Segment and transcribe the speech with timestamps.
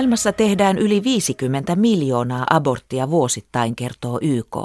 [0.00, 4.56] Maailmassa tehdään yli 50 miljoonaa aborttia vuosittain, kertoo YK.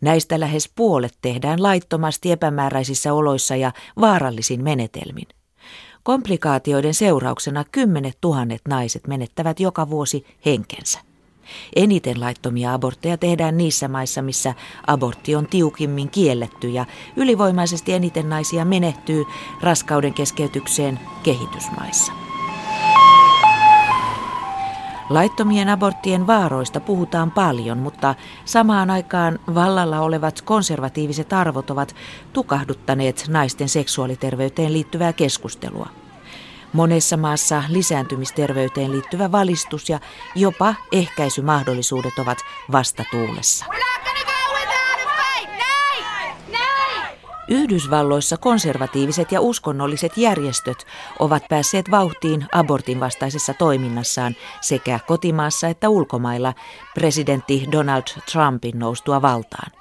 [0.00, 5.26] Näistä lähes puolet tehdään laittomasti epämääräisissä oloissa ja vaarallisin menetelmin.
[6.02, 10.98] Komplikaatioiden seurauksena kymmenet tuhannet naiset menettävät joka vuosi henkensä.
[11.76, 14.54] Eniten laittomia abortteja tehdään niissä maissa, missä
[14.86, 19.24] abortti on tiukimmin kielletty ja ylivoimaisesti eniten naisia menehtyy
[19.62, 22.23] raskauden keskeytykseen kehitysmaissa.
[25.10, 28.14] Laittomien aborttien vaaroista puhutaan paljon, mutta
[28.44, 31.94] samaan aikaan vallalla olevat konservatiiviset arvot ovat
[32.32, 35.88] tukahduttaneet naisten seksuaaliterveyteen liittyvää keskustelua.
[36.72, 40.00] Monessa maassa lisääntymisterveyteen liittyvä valistus ja
[40.34, 42.38] jopa ehkäisymahdollisuudet ovat
[42.72, 43.66] vastatuulessa.
[47.48, 50.86] Yhdysvalloissa konservatiiviset ja uskonnolliset järjestöt
[51.18, 56.54] ovat päässeet vauhtiin abortin vastaisessa toiminnassaan sekä kotimaassa että ulkomailla
[56.94, 59.72] presidentti Donald Trumpin noustua valtaan.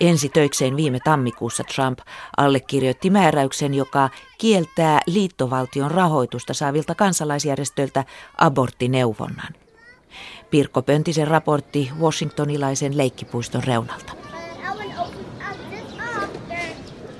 [0.00, 1.98] Ensi töikseen viime tammikuussa Trump
[2.36, 8.04] allekirjoitti määräyksen, joka kieltää liittovaltion rahoitusta saavilta kansalaisjärjestöiltä
[8.38, 9.54] aborttineuvonnan.
[10.50, 14.21] Pirkko Pöntisen raportti Washingtonilaisen leikkipuiston reunalta.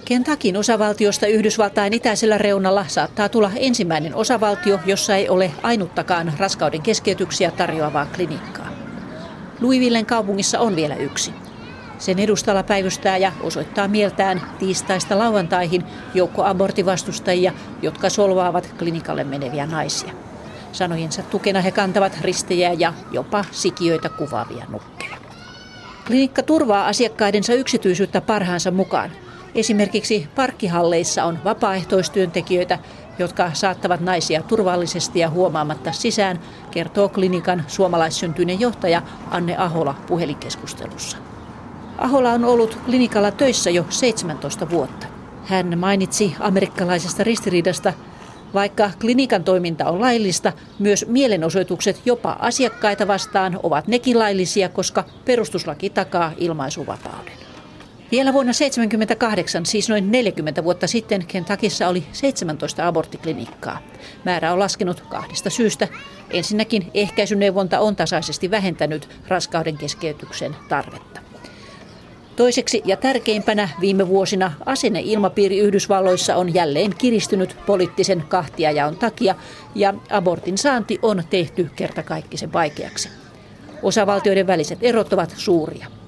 [0.04, 7.50] Kentakin osavaltiosta Yhdysvaltain itäisellä reunalla saattaa tulla ensimmäinen osavaltio, jossa ei ole ainuttakaan raskauden keskeytyksiä
[7.50, 8.68] tarjoavaa klinikkaa.
[9.60, 11.34] Louisvillen kaupungissa on vielä yksi.
[11.98, 20.12] Sen edustalla päivystää ja osoittaa mieltään tiistaista lauantaihin joukko abortivastustajia, jotka solvaavat klinikalle meneviä naisia.
[20.72, 25.16] Sanojensa tukena he kantavat ristejä ja jopa sikiöitä kuvaavia nukkeja.
[26.06, 29.10] Klinikka turvaa asiakkaidensa yksityisyyttä parhaansa mukaan.
[29.54, 32.78] Esimerkiksi parkkihalleissa on vapaaehtoistyöntekijöitä,
[33.18, 36.40] jotka saattavat naisia turvallisesti ja huomaamatta sisään,
[36.70, 41.16] kertoo klinikan suomalaissyntyinen johtaja Anne Ahola puhelinkeskustelussa.
[41.98, 45.06] Ahola on ollut klinikalla töissä jo 17 vuotta.
[45.44, 47.92] Hän mainitsi amerikkalaisesta ristiriidasta,
[48.54, 55.90] vaikka klinikan toiminta on laillista, myös mielenosoitukset jopa asiakkaita vastaan ovat nekin laillisia, koska perustuslaki
[55.90, 57.41] takaa ilmaisuvapauden.
[58.12, 63.78] Vielä vuonna 1978, siis noin 40 vuotta sitten, Kentuckissa oli 17 aborttiklinikkaa.
[64.24, 65.88] Määrä on laskenut kahdesta syystä.
[66.30, 71.20] Ensinnäkin ehkäisyneuvonta on tasaisesti vähentänyt raskauden keskeytyksen tarvetta.
[72.36, 79.34] Toiseksi ja tärkeimpänä viime vuosina asenneilmapiiri Yhdysvalloissa on jälleen kiristynyt poliittisen kahtiajaon takia
[79.74, 83.08] ja abortin saanti on tehty kertakaikkisen vaikeaksi.
[83.82, 86.01] Osavaltioiden väliset erot ovat suuria.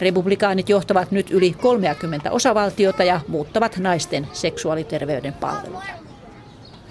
[0.00, 6.06] Republikaanit johtavat nyt yli 30 osavaltiota ja muuttavat naisten seksuaaliterveyden palveluja.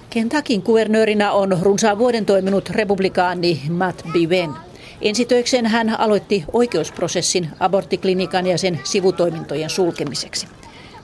[0.09, 4.53] Kentakin kuvernöörinä on runsaan vuoden toiminut republikaani Matt Biven.
[5.01, 10.47] Ensitöikseen hän aloitti oikeusprosessin aborttiklinikan ja sen sivutoimintojen sulkemiseksi.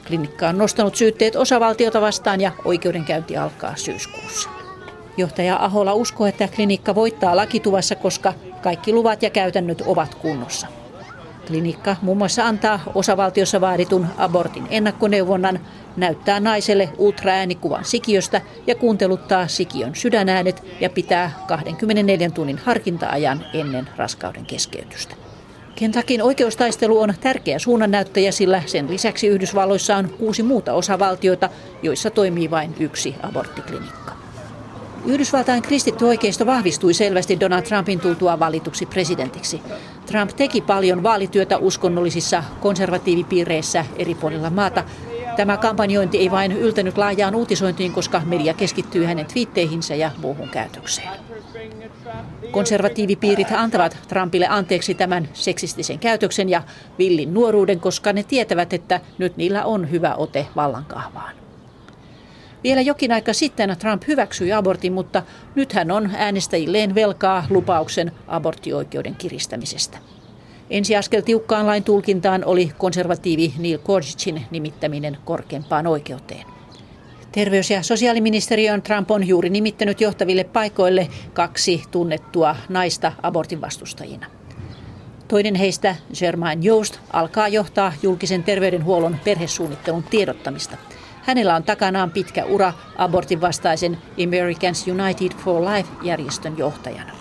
[0.07, 4.49] Klinikka on nostanut syytteet osavaltiota vastaan ja oikeudenkäynti alkaa syyskuussa.
[5.17, 10.67] Johtaja Ahola uskoo, että klinikka voittaa lakituvassa, koska kaikki luvat ja käytännöt ovat kunnossa.
[11.47, 15.59] Klinikka muun muassa antaa osavaltiossa vaaditun abortin ennakkoneuvonnan,
[15.97, 24.45] näyttää naiselle ultraäänikuvan sikiöstä ja kuunteluttaa sikiön sydänäänet ja pitää 24 tunnin harkinta-ajan ennen raskauden
[24.45, 25.15] keskeytystä.
[25.75, 31.49] Kentakin oikeustaistelu on tärkeä suunnannäyttäjä, sillä sen lisäksi Yhdysvalloissa on kuusi muuta osavaltioita,
[31.83, 34.00] joissa toimii vain yksi aborttiklinikka.
[35.05, 39.61] Yhdysvaltain kristitty oikeisto vahvistui selvästi Donald Trumpin tultua valituksi presidentiksi.
[40.05, 44.83] Trump teki paljon vaalityötä uskonnollisissa konservatiivipiireissä eri puolilla maata.
[45.35, 51.09] Tämä kampanjointi ei vain yltänyt laajaan uutisointiin, koska media keskittyy hänen twiitteihinsä ja muuhun käytökseen.
[52.51, 56.63] Konservatiivipiirit antavat Trumpille anteeksi tämän seksistisen käytöksen ja
[56.99, 61.40] villin nuoruuden, koska ne tietävät, että nyt niillä on hyvä ote vallankahvaan.
[62.63, 65.23] Vielä jokin aika sitten Trump hyväksyi abortin, mutta
[65.55, 69.97] nyt hän on äänestäjilleen velkaa lupauksen aborttioikeuden kiristämisestä.
[70.69, 76.45] Ensiaskel tiukkaan lain tulkintaan oli konservatiivi Neil Gorsuchin nimittäminen korkeimpaan oikeuteen.
[77.31, 84.25] Terveys- ja sosiaaliministeriön Trump on juuri nimittänyt johtaville paikoille kaksi tunnettua naista abortin vastustajina.
[85.27, 90.77] Toinen heistä, Germain Joost, alkaa johtaa julkisen terveydenhuollon perhesuunnittelun tiedottamista–
[91.21, 97.13] Hänellä on takanaan pitkä ura abortin vastaisen Americans United for Life-järjestön johtajana.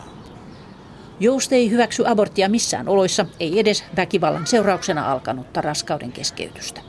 [1.20, 6.80] Joust ei hyväksy aborttia missään oloissa, ei edes väkivallan seurauksena alkanutta raskauden keskeytystä.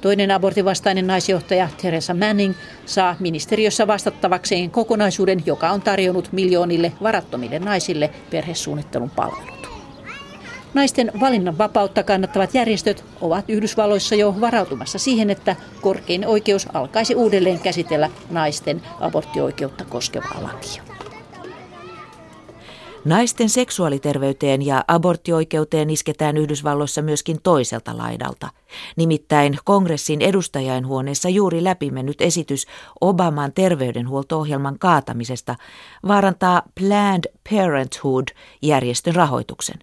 [0.00, 2.54] Toinen abortivastainen naisjohtaja Teresa Manning
[2.86, 9.63] saa ministeriössä vastattavakseen kokonaisuuden, joka on tarjonnut miljoonille varattomille naisille perhesuunnittelun palvelut.
[10.74, 17.60] Naisten valinnan vapautta kannattavat järjestöt ovat Yhdysvalloissa jo varautumassa siihen, että korkein oikeus alkaisi uudelleen
[17.60, 20.82] käsitellä naisten aborttioikeutta koskevaa lakia.
[23.04, 28.48] Naisten seksuaaliterveyteen ja aborttioikeuteen isketään Yhdysvalloissa myöskin toiselta laidalta.
[28.96, 32.66] Nimittäin kongressin edustajainhuoneessa juuri läpimennyt esitys
[33.00, 35.56] Obaman terveydenhuolto-ohjelman kaatamisesta
[36.08, 39.76] vaarantaa Planned Parenthood-järjestön rahoituksen.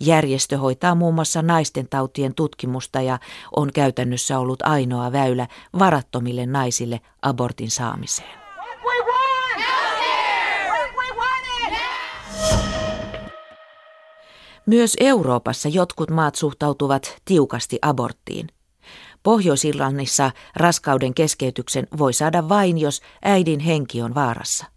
[0.00, 3.18] Järjestö hoitaa muun muassa naisten tautien tutkimusta ja
[3.56, 5.48] on käytännössä ollut ainoa väylä
[5.78, 8.44] varattomille naisille abortin saamiseen.
[14.66, 18.48] Myös Euroopassa jotkut maat suhtautuvat tiukasti aborttiin.
[19.22, 24.73] Pohjois-Irlannissa raskauden keskeytyksen voi saada vain, jos äidin henki on vaarassa.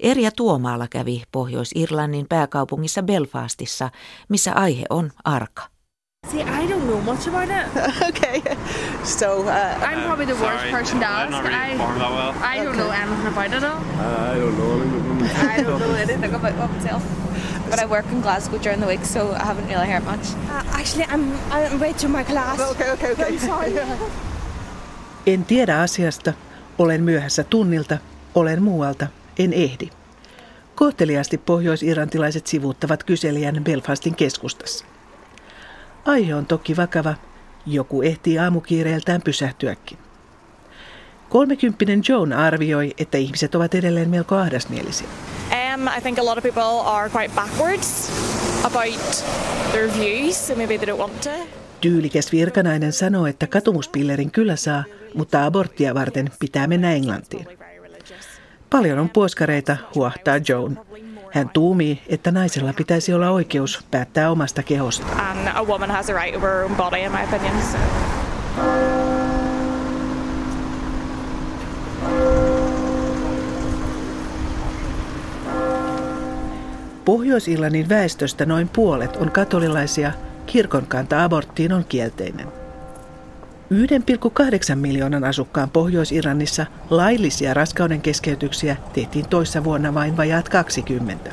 [0.00, 3.90] Erja Tuomaala kävi Pohjois-Irlannin pääkaupungissa Belfastissa,
[4.28, 5.62] missä aihe on arka.
[6.30, 7.66] See, I don't know much about it.
[8.08, 8.42] okay.
[9.04, 11.42] So, uh, I'm probably the worst Sorry, person to ask.
[11.44, 12.34] really I, well.
[12.42, 13.78] I don't know anything about it all.
[14.00, 14.82] I don't know.
[15.48, 17.02] I don't know anything about it myself.
[17.70, 20.34] But I work in Glasgow during the week, so I haven't really heard much.
[20.50, 22.60] Uh, actually, I'm I'm to my class.
[22.60, 23.32] okay, okay, okay.
[23.32, 23.72] I'm sorry.
[25.26, 26.32] En tiedä asiasta,
[26.78, 27.98] olen myöhässä tunnilta,
[28.34, 29.06] olen muualta,
[29.38, 29.90] en ehdi.
[30.74, 34.84] Kohteliaasti pohjois-irantilaiset sivuuttavat kyselijän Belfastin keskustassa.
[36.04, 37.14] Aihe on toki vakava,
[37.66, 39.98] joku ehtii aamukiireeltään pysähtyäkin.
[41.28, 45.08] Kolmekymppinen Joan arvioi, että ihmiset ovat edelleen melko ahdasmielisiä.
[45.74, 48.12] Um, I think a lot of people are quite backwards
[48.64, 49.24] about
[49.72, 51.30] their views, so maybe they don't want to.
[51.80, 54.84] Tyylikäs virkanainen sanoo, että katumuspillerin kyllä saa,
[55.14, 57.46] mutta aborttia varten pitää mennä Englantiin.
[58.70, 60.78] Paljon on puoskareita, huahtaa Joan.
[61.32, 65.06] Hän tuumii, että naisella pitäisi olla oikeus päättää omasta kehosta.
[65.30, 67.62] And a woman has a right over her own body, in my opinion.
[67.62, 67.78] So.
[77.04, 80.12] Pohjois-Irlannin väestöstä noin puolet on katolilaisia,
[80.46, 82.67] kirkon kanta aborttiin on kielteinen.
[83.72, 91.30] 1,8 miljoonan asukkaan Pohjois-Irlannissa laillisia raskauden keskeytyksiä tehtiin toissa vuonna vain vajaat 20.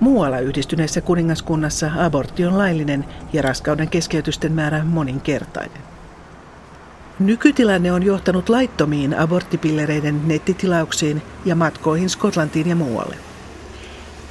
[0.00, 5.82] Muualla yhdistyneessä kuningaskunnassa abortti on laillinen ja raskauden keskeytysten määrä moninkertainen.
[7.18, 13.16] Nykytilanne on johtanut laittomiin aborttipillereiden nettitilauksiin ja matkoihin Skotlantiin ja muualle.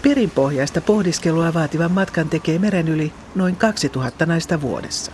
[0.01, 5.11] Perinpohjaista pohdiskelua vaativan matkan tekee meren yli noin 2000 naista vuodessa.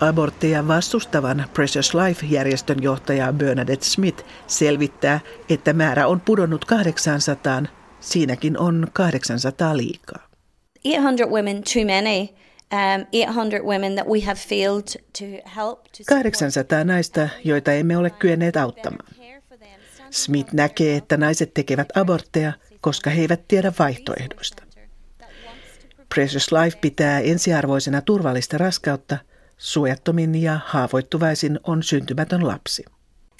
[0.00, 7.62] Abortteja vastustavan Precious Life-järjestön johtaja Bernadette Smith selvittää, että määrä on pudonnut 800,
[8.00, 10.28] siinäkin on 800 liikaa.
[10.84, 12.20] 800 women too many.
[12.72, 15.82] Um, 800 women that we have failed to help.
[15.82, 19.14] To 800 naista, joita emme ole kyenneet auttamaan.
[20.10, 24.62] Smith näkee, että naiset tekevät abortteja, koska he eivät tiedä vaihtoehdoista.
[26.14, 29.18] Precious Life pitää ensiarvoisena turvallista raskautta,
[29.64, 32.84] suojattomin ja haavoittuvaisin on syntymätön lapsi.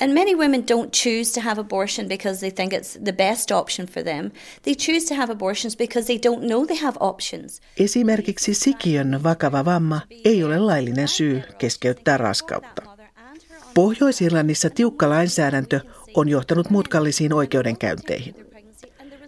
[0.00, 3.86] And many women don't choose to have abortion because they think it's the best option
[3.86, 4.30] for them.
[4.62, 7.60] They choose to have abortions because they don't know they have options.
[7.78, 12.82] Esimerkiksi sikiön vakava vamma ei ole laillinen syy keskeyttää raskautta.
[13.74, 15.80] Pohjois-Irlannissa tiukka lainsäädäntö
[16.14, 18.34] on johtanut mutkallisiin oikeudenkäynteihin.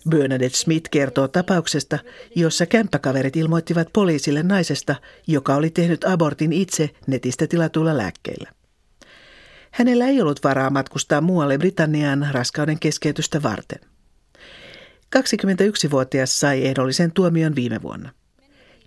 [0.08, 1.98] Bernadette Smith kertoo tapauksesta,
[2.34, 4.94] jossa kämppäkaverit ilmoittivat poliisille naisesta,
[5.26, 8.50] joka oli tehnyt abortin itse netistä tilatuilla lääkkeillä.
[9.70, 13.80] Hänellä ei ollut varaa matkustaa muualle Britanniaan raskauden keskeytystä varten.
[15.16, 18.12] 21-vuotias sai ehdollisen tuomion viime vuonna.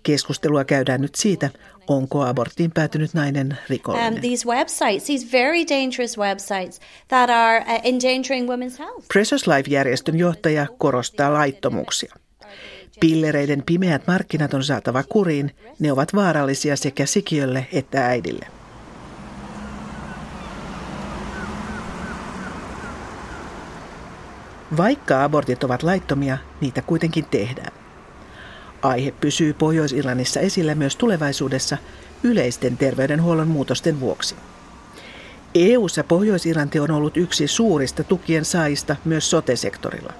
[0.03, 1.49] Keskustelua käydään nyt siitä,
[1.87, 4.13] onko aborttiin päätynyt nainen rikollinen.
[4.13, 9.07] Um, these websites, these very dangerous websites that are uh, endangering women's health.
[9.13, 12.15] Precious Life-järjestön johtaja korostaa laittomuuksia.
[12.99, 15.51] Pillereiden pimeät markkinat on saatava kuriin.
[15.79, 18.47] Ne ovat vaarallisia sekä sikiölle että äidille.
[24.77, 27.78] Vaikka abortit ovat laittomia, niitä kuitenkin tehdään.
[28.81, 31.77] Aihe pysyy Pohjois-Irlannissa esillä myös tulevaisuudessa
[32.23, 34.35] yleisten terveydenhuollon muutosten vuoksi.
[35.55, 40.13] EU-ssa Pohjois-Irlanti on ollut yksi suurista tukien saajista myös sote-sektorilla.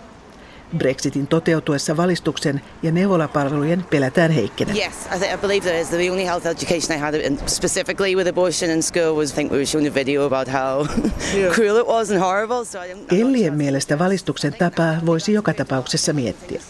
[0.78, 4.74] Brexitin toteutuessa valistuksen ja neuvolapalvelujen pelätään heikkenä.
[4.74, 5.88] Yes, I, think, I believe there is.
[5.88, 7.14] The only health education I had
[7.48, 10.88] specifically with abortion in school was I think we were shown a video about how
[11.56, 12.66] cruel it was and horrible.
[12.66, 16.62] So I Ellien mielestä valistuksen tapaa voisi joka tapauksessa miettiä.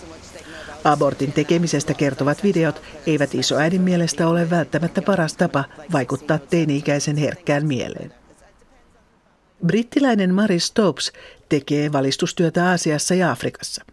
[0.84, 8.14] Abortin tekemisestä kertovat videot eivät isoäidin mielestä ole välttämättä paras tapa vaikuttaa teini-ikäisen herkkään mieleen.
[9.66, 11.12] Brittiläinen Mary Stopes
[11.50, 13.86] tekee valistustyötä Aasiassa ja Afrikassa.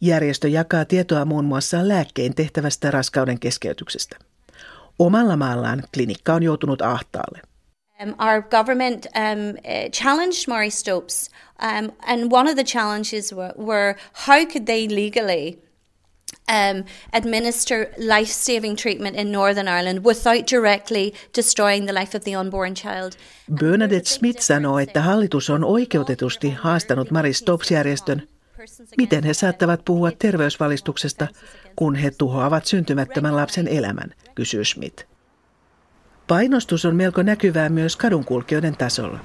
[0.00, 4.16] Järjestö jakaa tietoa muun muassa lääkkein tehtävästä raskauden keskeytyksestä.
[4.98, 7.40] Omalla maallaan klinikka on joutunut ahtaalle.
[8.02, 11.30] Um, our government um, uh, challenged Murray Stopes,
[11.62, 13.94] um, and one of the challenges were, were
[14.26, 15.69] how could they legally
[16.50, 22.36] um, administer life saving treatment in Northern Ireland without directly destroying the life of the
[22.36, 23.12] unborn child.
[23.60, 28.28] Bernadette Smith sanoo, että hallitus on oikeutetusti haastanut Mary Stopes-järjestön.
[28.96, 31.26] Miten he saattavat puhua terveysvalistuksesta,
[31.76, 35.04] kun he tuhoavat syntymättömän lapsen elämän, kysyy Smith.
[36.26, 39.18] Painostus on melko näkyvää myös kadunkulkijoiden tasolla.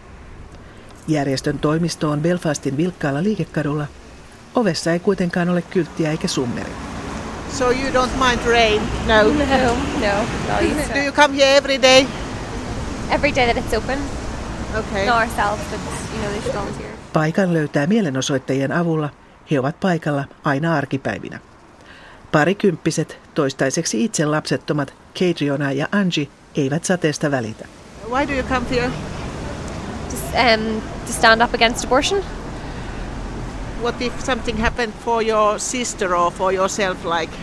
[1.07, 3.87] Järjestön toimisto on Belfastin vilkkaalla liikekadulla.
[4.55, 6.71] Ovessa ei kuitenkaan ole kylttiä eikä summeri.
[7.57, 8.81] So you don't mind rain?
[9.07, 9.23] No.
[9.23, 10.25] No, no, no.
[10.93, 12.05] Do you come here every day?
[13.09, 13.99] Every day that it's open.
[14.75, 15.05] Okay.
[15.05, 15.79] Not ourselves, but
[16.13, 16.99] you know, there's volunteers.
[17.13, 19.09] Paikan löytää mielenosoittajien avulla.
[19.51, 21.39] He ovat paikalla aina arkipäivinä.
[22.31, 27.65] Parikymppiset, toistaiseksi itse lapsettomat, Kadriona ja Angie, eivät sateesta välitä.
[28.09, 28.91] Why do you come here?
[30.11, 32.23] Just um, to stand up against abortion.
[33.85, 37.33] What if something happened for your sister or for yourself, like?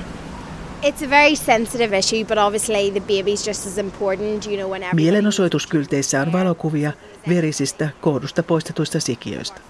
[0.82, 4.82] It's a very sensitive issue, but obviously the baby's just as important, you know, when
[4.82, 5.02] everybody...
[5.02, 6.92] Mielenosoituskylteissä on valokuvia
[7.28, 9.61] verisistä kohdusta poistetuista sikiöistä.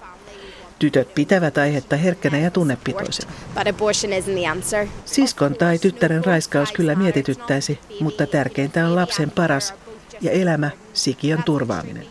[0.79, 3.31] Tytöt pitävät aihetta herkkänä ja tunnepitoisena.
[3.55, 4.87] But abortion isn't the answer.
[5.05, 9.73] Siskon tai tyttären raiskaus kyllä mietityttäisi, mutta tärkeintä on lapsen paras
[10.21, 12.05] ja elämä, sikiön turvaaminen.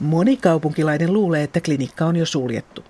[0.00, 2.84] Moni kaupunkilainen luulee, että klinikka on jo suljettu.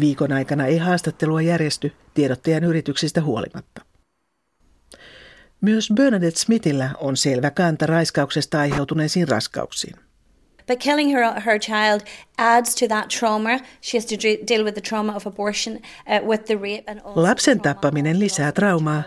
[0.00, 3.82] Viikon aikana ei haastattelua järjesty tiedottajan yrityksistä huolimatta.
[5.60, 9.96] Myös Bernadette Smithillä on selvä kanta raiskauksesta aiheutuneisiin raskauksiin.
[10.66, 12.00] But killing her, her child
[12.38, 13.50] adds to that trauma.
[13.82, 17.00] She has to de- deal with the trauma of abortion, uh, with the rape and
[17.04, 19.02] also Lapsen tappaminen lisää traumaa.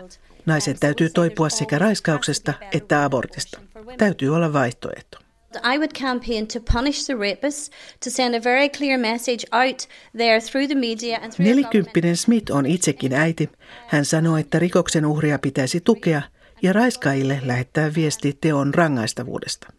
[0.46, 3.60] Naisen täytyy toipua sekä raiskauksesta että abortista.
[3.98, 5.21] Täytyy olla vaihtoehto.
[5.56, 7.70] I would campaign to punish the rapists,
[8.04, 12.16] to send a very clear message out there through the media and through the Nelikymppinen
[12.16, 13.50] Smith on itsekin äiti.
[13.86, 16.22] Hän sanoo, että rikoksen uhria pitäisi tukea
[16.62, 19.72] ja raiskaajille lähettää viesti teon rangaistavuudesta.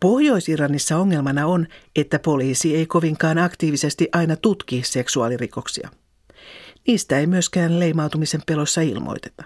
[0.00, 1.66] Pohjois-Iranissa ongelmana on,
[1.96, 5.88] että poliisi ei kovinkaan aktiivisesti aina tutki seksuaalirikoksia.
[6.86, 9.44] Niistä ei myöskään leimautumisen pelossa ilmoiteta.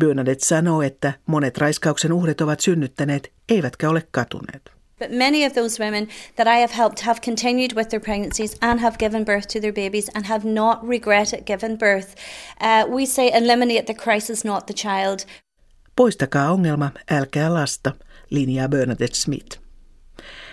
[0.00, 4.78] Bernadette sanoo, että monet raiskauksen uhrit ovat synnyttäneet, eivätkä ole katuneet.
[4.98, 8.80] But many of those women that I have helped have continued with their pregnancies and
[8.80, 12.08] have given birth to their babies and have not regretted giving birth.
[12.60, 15.18] Uh, we say eliminate the crisis, not the child.
[15.96, 17.92] Poistakaa ongelma, älkää lasta,
[18.30, 19.58] linjaa Bernadette Smith.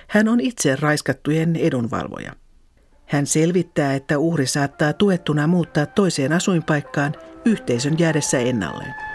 [0.08, 2.34] Hän on itse raiskattujen edunvalvoja.
[3.06, 9.15] Hän selvittää, että uhri saattaa tuettuna muuttaa toiseen asuinpaikkaan yhteisön jäädessä ennalleen.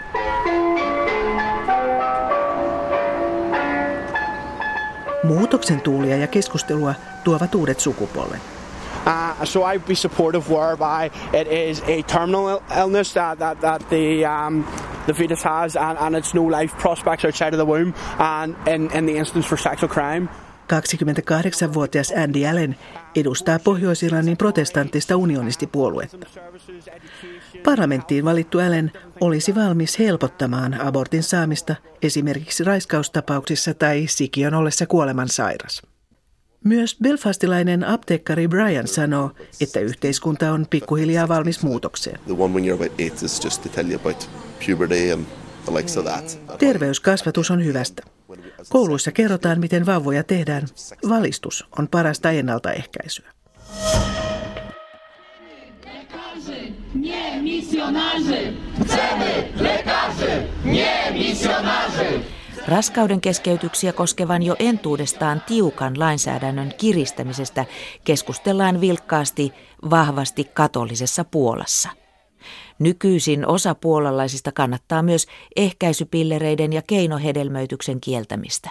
[5.23, 8.39] Muutoksen tuulia ja keskustelua tuovat uudet sukupolvet.
[9.07, 13.89] Uh, so I'd be supportive whereby it is a terminal il- illness that, that, that
[13.89, 14.63] the, um,
[15.05, 18.91] the fetus has and, and it's no life prospects outside of the womb and in,
[18.97, 20.29] in the instance for sexual crime.
[20.71, 22.75] 28-vuotias Andy Allen
[23.15, 26.17] edustaa Pohjois-Irlannin protestanttista unionistipuoluetta.
[27.63, 35.81] Parlamenttiin valittu Allen olisi valmis helpottamaan abortin saamista esimerkiksi raiskaustapauksissa tai sikiön ollessa kuolemansairas.
[36.63, 42.19] Myös belfastilainen apteekkari Brian sanoo, että yhteiskunta on pikkuhiljaa valmis muutokseen.
[46.57, 48.03] Terveyskasvatus on hyvästä.
[48.69, 50.67] Kouluissa kerrotaan, miten vauvoja tehdään.
[51.09, 53.31] Valistus on parasta ennaltaehkäisyä.
[62.67, 67.65] Raskauden keskeytyksiä koskevan jo entuudestaan tiukan lainsäädännön kiristämisestä
[68.03, 69.53] keskustellaan vilkkaasti
[69.89, 71.89] vahvasti katolisessa Puolassa.
[72.79, 78.69] Nykyisin osa puolalaisista kannattaa myös ehkäisypillereiden ja keinohedelmöityksen kieltämistä.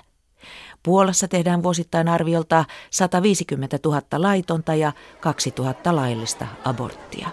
[0.82, 7.28] Puolassa tehdään vuosittain arviolta 150 000 laitonta ja 2000 laillista aborttia.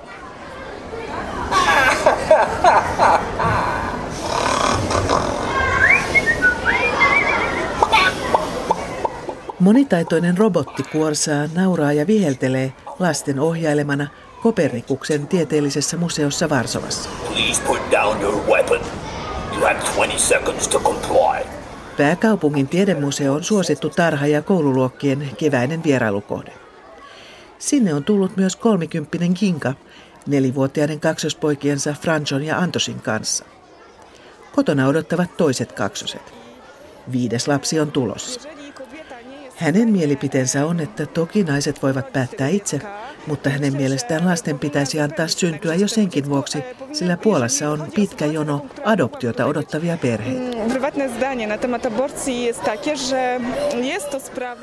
[9.60, 14.08] Monitaitoinen robotti kuorsaa, nauraa ja viheltelee lasten ohjailemana
[14.44, 17.10] Kopernikuksen tieteellisessä museossa Varsovassa.
[17.34, 18.80] Please put down your weapon.
[19.52, 21.52] You have 20 seconds to comply.
[21.98, 26.52] Pääkaupungin tiedemuseo on suosittu tarha- ja koululuokkien keväinen vierailukohde.
[27.60, 29.74] Sinne on tullut myös kolmikymppinen Kinka,
[30.28, 33.46] nelivuotiaiden kaksospoikiensa Franjon ja Antosin kanssa.
[34.56, 36.34] Kotona odottavat toiset kaksoset.
[37.12, 38.50] Viides lapsi on tulossa.
[39.56, 42.82] Hänen mielipiteensä on, että toki naiset voivat päättää itse,
[43.28, 48.66] mutta hänen mielestään lasten pitäisi antaa syntyä jo senkin vuoksi, sillä Puolassa on pitkä jono
[48.86, 50.58] adoptiota odottavia perheitä.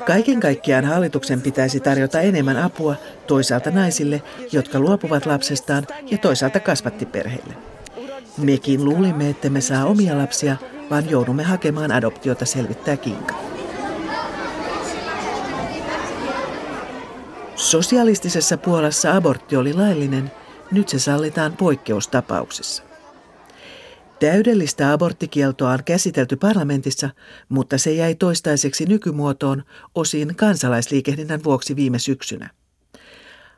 [0.05, 2.95] Kaiken kaikkiaan hallituksen pitäisi tarjota enemmän apua
[3.27, 7.53] toisaalta naisille, jotka luopuvat lapsestaan, ja toisaalta kasvattiperheille.
[8.37, 10.55] Mekin luulimme, että me saa omia lapsia,
[10.89, 13.54] vaan joudumme hakemaan adoptiota, selvittää Kinka.
[17.55, 20.31] Sosialistisessa Puolassa abortti oli laillinen,
[20.71, 22.83] nyt se sallitaan poikkeustapauksissa.
[24.19, 27.09] Täydellistä aborttikieltoa on käsitelty parlamentissa,
[27.49, 29.63] mutta se jäi toistaiseksi nykymuotoon
[29.95, 32.49] osin kansalaisliikehdinnän vuoksi viime syksynä.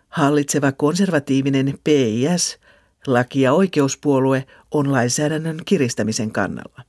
[0.09, 2.59] Hallitseva konservatiivinen PIS,
[3.07, 6.83] laki- ja oikeuspuolue, on lainsäädännön kiristämisen kannalla.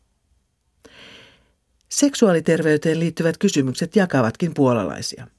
[1.88, 5.26] Seksuaaliterveyteen liittyvät kysymykset jakavatkin puolalaisia–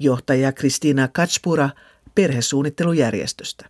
[0.00, 1.70] johtaja Kristiina Katspura
[2.14, 3.66] perhesuunnittelujärjestöstä.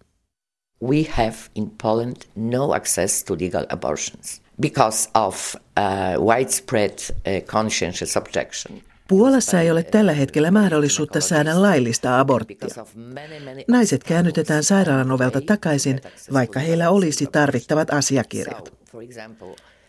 [0.83, 8.17] We have in Poland no access to legal abortions because of uh, widespread uh, conscientious
[8.17, 8.83] objection.
[9.09, 12.69] Puolassa ei ole tällä hetkellä mahdollisuutta saada laillista aborttia.
[13.69, 16.01] Naiset käännytetään sairaalan ovelta takaisin,
[16.33, 18.73] vaikka heillä olisi tarvittavat asiakirjat.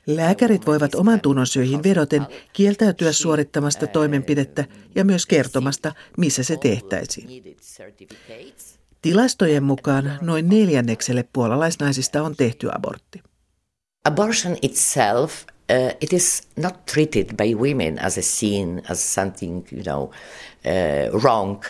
[0.08, 4.66] Lääkärit voivat oman tunnon syihin vedoten kieltäytyä suorittamasta toimenpidettä
[4.96, 7.44] ja myös kertomasta, missä se tehtäisiin.
[9.02, 13.22] Tilastojen mukaan noin neljännekselle puolalaisnaisista on tehty abortti.
[14.06, 19.84] Abortion itself uh, it is not treated by women as a sin, as something you
[19.84, 21.64] know uh, wrong,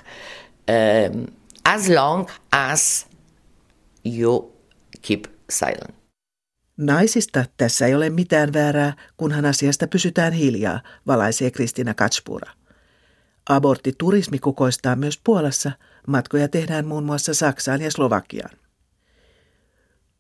[0.70, 1.26] um,
[1.66, 3.08] as long as
[4.06, 4.54] you
[5.02, 5.97] keep silent.
[6.78, 12.52] Naisista tässä ei ole mitään väärää, kunhan asiasta pysytään hiljaa, valaisee Kristina Katspura.
[13.50, 15.72] Aborttiturismi kukoistaa myös Puolassa,
[16.08, 18.58] matkoja tehdään muun muassa Saksaan ja Slovakiaan.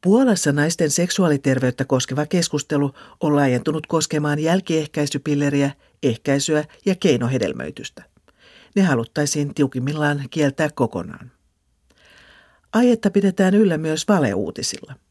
[0.03, 5.71] Puolassa naisten seksuaaliterveyttä koskeva keskustelu on laajentunut koskemaan jälkiehkäisypilleriä,
[6.03, 8.03] ehkäisyä ja keinohedelmöitystä.
[8.75, 11.31] Ne haluttaisiin tiukimmillaan kieltää kokonaan.
[12.73, 14.95] Aietta pidetään yllä myös valeuutisilla–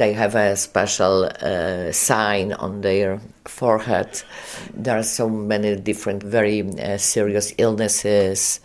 [0.00, 4.08] They have a special uh, sign on their forehead.
[4.84, 8.62] There are so many different, very uh, serious illnesses.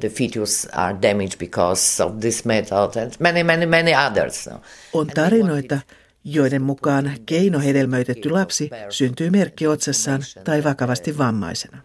[0.00, 4.48] The fetus are damaged because of this method and many, many, many others.
[4.92, 5.78] On tarinoita,
[6.24, 11.78] joiden mukaan keinohedelmöitetty lapsi syntyy merkki otsassaan tai vakavasti vammaisena.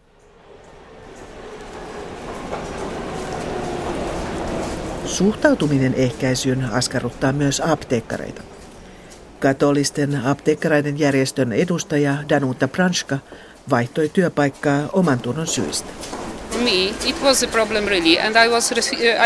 [5.05, 8.58] Suhtautuminen ehkäisyyn askarruttaa myös apteekkareita.
[9.39, 13.17] Katolisten apteekkareiden järjestön edustaja Danuta Pranska
[13.69, 15.89] vaihtoi työpaikkaa oman tunnon syistä.
[16.63, 18.71] Me, it was a problem really, and I was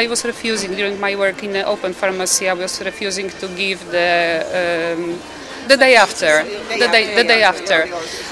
[0.02, 2.46] I was refusing during my work in the open pharmacy.
[2.46, 4.44] I was refusing to give the
[4.94, 5.16] um,
[5.68, 6.46] the day after,
[6.80, 7.88] the day the day after.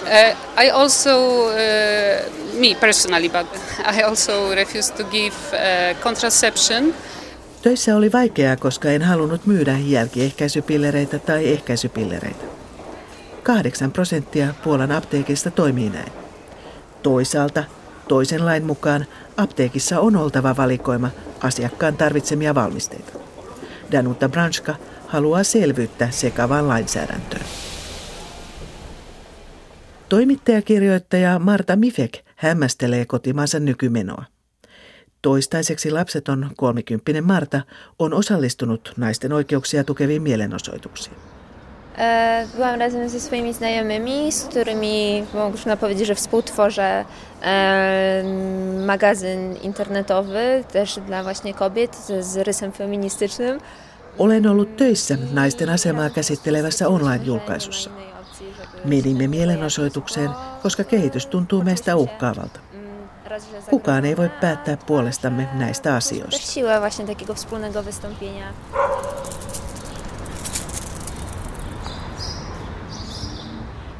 [0.05, 3.47] Uh, I also uh, me personally, but
[3.97, 6.93] I also refused to give uh, contraception.
[7.61, 12.45] Töissä oli vaikeaa, koska en halunnut myydä jälkiehkäisypillereitä tai ehkäisypillereitä.
[13.43, 16.11] 8 prosenttia Puolan apteekista toimii näin.
[17.03, 17.63] Toisaalta
[18.07, 19.05] toisen lain mukaan
[19.37, 21.09] apteekissa on oltava valikoima
[21.43, 23.11] asiakkaan tarvitsemia valmisteita.
[23.91, 24.75] Danuta Branska
[25.07, 27.45] haluaa selvyyttä sekavaan lainsäädäntöön.
[30.09, 34.30] Toimittajakirjoittaja Marta Mifek hämmästelee kotimaansa nykymenoa.
[35.21, 37.61] Toistaiseksi lapseton kolmikymppinen Marta
[37.99, 41.15] on osallistunut naisten oikeuksia tukeviin mielenosoituksiin.
[41.97, 47.05] E, byłam razem ze swoimi znajomymi, z którymi można powiedzieć, że współtworzę
[47.41, 48.23] e,
[48.85, 53.59] magazyn internetowy też dla właśnie kobiet z rysem feministycznym.
[54.17, 57.89] Olen ollut töissä naisten asemaa käsittelevässä online-julkaisussa.
[58.85, 60.29] Menimme mielenosoitukseen,
[60.63, 62.59] koska kehitys tuntuu meistä uhkaavalta.
[63.69, 66.51] Kukaan ei voi päättää puolestamme näistä asioista.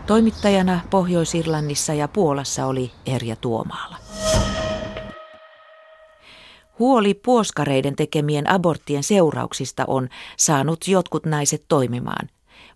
[0.08, 3.98] Toimittajana Pohjois-Irlannissa ja Puolassa oli Erja Tuomaala.
[6.80, 12.30] Huoli puoskareiden tekemien aborttien seurauksista on saanut jotkut naiset toimimaan.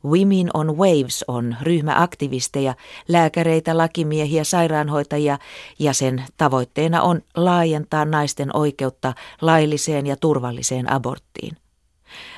[0.05, 2.73] Women on Waves on ryhmä aktivisteja,
[3.07, 5.37] lääkäreitä, lakimiehiä, sairaanhoitajia
[5.79, 11.57] ja sen tavoitteena on laajentaa naisten oikeutta lailliseen ja turvalliseen aborttiin.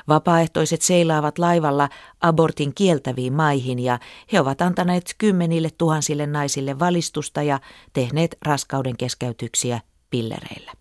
[0.08, 1.90] Vapaaehtoiset seilaavat laivalla
[2.22, 4.00] abortin kieltäviin maihin ja
[4.34, 7.60] he ovat antaneet kymmenille tuhansille naisille valistusta ja
[7.94, 10.72] tehneet raskauden keskeytyksiä pillereillä.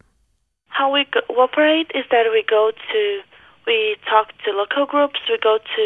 [0.79, 3.36] How we cooperate is that we go to
[3.67, 5.85] we talk to local groups, we go to,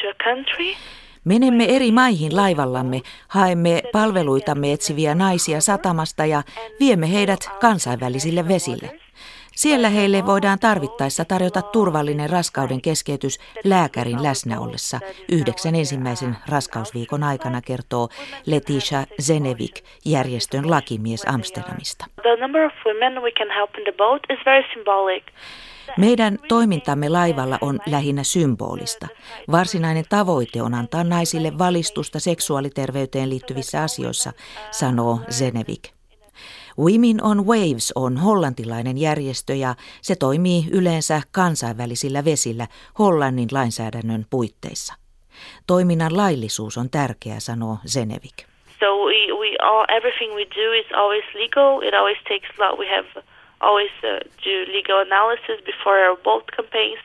[0.00, 0.74] to a country.
[1.24, 6.42] Menemme eri maihin laivallamme, haemme palveluitamme etsiviä naisia satamasta ja
[6.80, 9.00] viemme heidät kansainvälisille vesille.
[9.56, 15.00] Siellä heille voidaan tarvittaessa tarjota turvallinen raskauden keskeytys lääkärin läsnä ollessa.
[15.32, 18.08] Yhdeksän ensimmäisen raskausviikon aikana kertoo
[18.46, 22.04] Letitia Zenevik, järjestön lakimies Amsterdamista.
[25.98, 29.06] Meidän toimintamme laivalla on lähinnä symbolista.
[29.50, 34.32] Varsinainen tavoite on antaa naisille valistusta seksuaaliterveyteen liittyvissä asioissa,
[34.70, 35.82] sanoo Zenevik.
[36.78, 42.66] Women on Waves on hollantilainen järjestö ja se toimii yleensä kansainvälisillä vesillä
[42.98, 44.94] Hollannin lainsäädännön puitteissa.
[45.66, 48.36] Toiminnan laillisuus on tärkeä, sanoo Zenevik.
[48.80, 51.82] So we, we all, everything we do is always legal.
[51.82, 52.78] It always takes law.
[52.78, 53.24] We have
[53.60, 57.00] always uh, do legal analysis before our boat campaigns.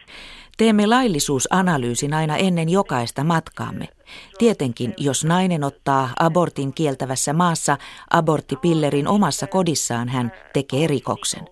[0.57, 3.87] Teemme laillisuusanalyysin aina ennen jokaista matkaamme.
[4.37, 7.77] Tietenkin, jos nainen ottaa abortin kieltävässä maassa
[8.13, 11.45] aborttipillerin omassa kodissaan, hän tekee rikoksen.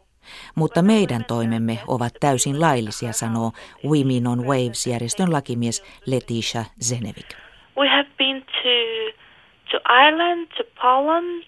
[0.55, 3.51] Mutta meidän toimemme ovat täysin laillisia, sanoo
[3.85, 7.29] Women on Waves-järjestön lakimies Letitia Zenevik.
[7.77, 8.75] We have been to,
[9.71, 11.43] to Ireland, to Poland,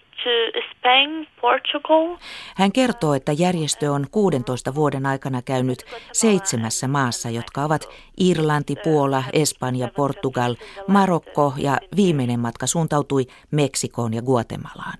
[0.70, 2.16] Spain, Portugal.
[2.56, 5.78] Hän kertoo, että järjestö on 16 vuoden aikana käynyt
[6.12, 7.88] seitsemässä maassa, jotka ovat
[8.20, 10.54] Irlanti, Puola, Espanja, Portugal,
[10.88, 14.98] Marokko ja viimeinen matka suuntautui Meksikoon ja Guatemalaan.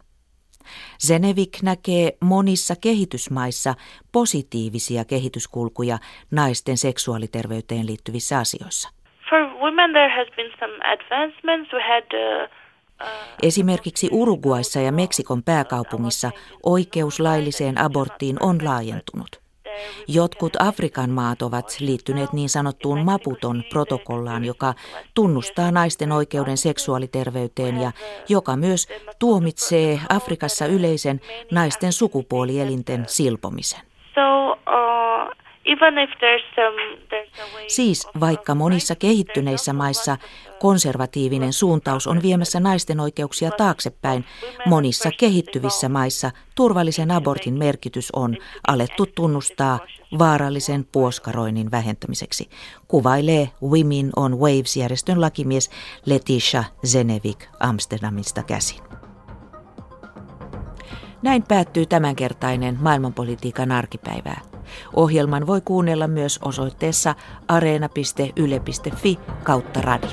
[1.06, 3.74] Zenevik näkee monissa kehitysmaissa
[4.12, 5.98] positiivisia kehityskulkuja
[6.30, 8.88] naisten seksuaaliterveyteen liittyvissä asioissa.
[9.28, 11.72] For women there has been some advancements.
[11.72, 12.50] We had uh,
[13.42, 16.30] Esimerkiksi Uruguayssa ja Meksikon pääkaupungissa
[16.62, 19.46] oikeus lailliseen aborttiin on laajentunut.
[20.08, 24.74] Jotkut Afrikan maat ovat liittyneet niin sanottuun Maputon protokollaan, joka
[25.14, 27.92] tunnustaa naisten oikeuden seksuaaliterveyteen ja
[28.28, 33.80] joka myös tuomitsee Afrikassa yleisen naisten sukupuolielinten silpomisen.
[34.14, 35.45] So, uh,
[37.68, 40.16] Siis vaikka monissa kehittyneissä maissa
[40.58, 44.24] konservatiivinen suuntaus on viemässä naisten oikeuksia taaksepäin,
[44.66, 49.78] monissa kehittyvissä maissa turvallisen abortin merkitys on alettu tunnustaa
[50.18, 52.48] vaarallisen puoskaroinnin vähentämiseksi,
[52.88, 55.70] kuvailee Women on Waves-järjestön lakimies
[56.06, 58.80] Letitia Zenevik Amsterdamista käsin.
[61.22, 64.55] Näin päättyy tämänkertainen maailmanpolitiikan arkipäivää.
[64.94, 67.14] Ohjelman voi kuunnella myös osoitteessa
[67.48, 70.10] areena.yle.fi kautta radio.